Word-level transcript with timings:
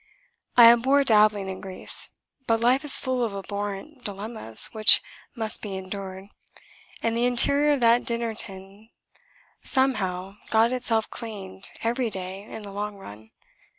I 0.57 0.71
abhor 0.71 1.03
dabbling 1.03 1.47
in 1.47 1.61
grease; 1.61 2.09
but 2.47 2.59
life 2.59 2.83
is 2.83 2.97
full 2.97 3.23
of 3.23 3.35
abhorrent 3.35 4.03
dilemmas 4.03 4.65
which 4.71 4.99
must 5.35 5.61
be 5.61 5.77
endured; 5.77 6.29
and 7.03 7.15
the 7.15 7.27
interior 7.27 7.73
of 7.73 7.81
that 7.81 8.03
dinner 8.03 8.33
tin 8.33 8.89
somehow 9.61 10.37
got 10.49 10.71
itself 10.71 11.07
cleaned, 11.11 11.69
every 11.83 12.09
day, 12.09 12.41
in 12.49 12.63
the 12.63 12.73
long 12.73 12.95
run. 12.95 13.29